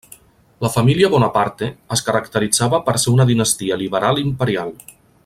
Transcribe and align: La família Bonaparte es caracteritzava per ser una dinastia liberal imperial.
La 0.65 0.71
família 0.75 1.09
Bonaparte 1.15 1.69
es 1.97 2.03
caracteritzava 2.09 2.81
per 2.89 2.97
ser 3.05 3.13
una 3.19 3.31
dinastia 3.33 3.79
liberal 3.83 4.23
imperial. 4.27 4.75